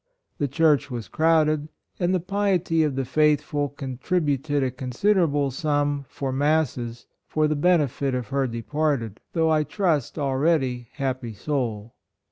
[0.39, 1.69] The church was crowded,
[1.99, 7.55] and the piety of the faithful con tributed a considerable sum for masses for the
[7.55, 11.93] benefit of her de parted, though I trust already happy soul.